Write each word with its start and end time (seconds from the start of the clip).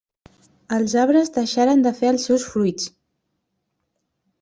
Els 0.77 0.95
arbres 1.01 1.29
deixaren 1.37 1.85
de 1.89 1.95
fer 2.01 2.13
els 2.15 2.29
seus 2.31 2.49
fruits. 2.57 2.93